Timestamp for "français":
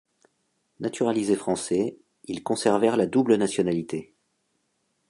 1.35-1.99